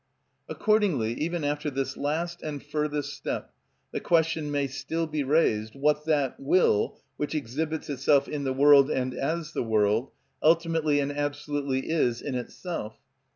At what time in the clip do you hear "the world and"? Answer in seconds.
8.43-9.13